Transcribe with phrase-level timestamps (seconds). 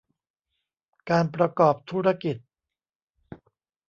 [1.09, 2.37] การประกอบธุรกิจ